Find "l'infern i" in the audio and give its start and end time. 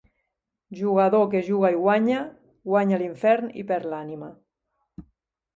3.03-3.67